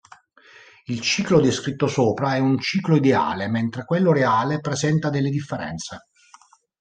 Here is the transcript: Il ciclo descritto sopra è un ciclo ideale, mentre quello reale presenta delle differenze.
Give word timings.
Il 0.85 0.99
ciclo 1.01 1.39
descritto 1.39 1.85
sopra 1.85 2.33
è 2.35 2.39
un 2.39 2.57
ciclo 2.59 2.95
ideale, 2.95 3.47
mentre 3.47 3.85
quello 3.85 4.11
reale 4.11 4.59
presenta 4.59 5.11
delle 5.11 5.29
differenze. 5.29 6.07